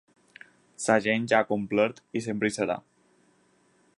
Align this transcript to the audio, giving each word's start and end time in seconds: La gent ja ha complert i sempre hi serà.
La 0.85 0.95
gent 1.07 1.27
ja 1.33 1.41
ha 1.43 1.47
complert 1.51 2.01
i 2.21 2.25
sempre 2.29 2.51
hi 2.53 2.57
serà. 2.59 2.79